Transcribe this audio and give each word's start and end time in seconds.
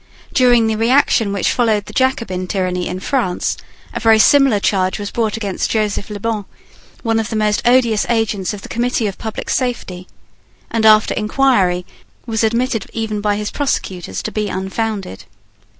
During 0.33 0.65
the 0.65 0.77
reaction 0.77 1.31
which 1.31 1.51
followed 1.51 1.85
the 1.85 1.93
Jacobin 1.93 2.47
tyranny 2.47 2.87
in 2.87 2.99
France, 3.01 3.55
a 3.93 3.99
very 3.99 4.17
similar 4.17 4.59
charge 4.59 4.97
was 4.97 5.11
brought 5.11 5.37
against 5.37 5.69
Joseph 5.69 6.09
Lebon, 6.09 6.45
one 7.03 7.19
of 7.19 7.29
the 7.29 7.35
most 7.35 7.61
odious 7.65 8.07
agents 8.09 8.51
of 8.51 8.63
the 8.63 8.67
Committee 8.67 9.05
of 9.05 9.19
Public 9.19 9.47
Safety, 9.47 10.07
and, 10.71 10.87
after 10.87 11.13
enquiry, 11.13 11.85
was 12.25 12.43
admitted 12.43 12.87
even 12.93 13.21
by 13.21 13.35
his 13.35 13.51
prosecutors 13.51 14.23
to 14.23 14.31
be 14.31 14.49
unfounded. 14.49 15.25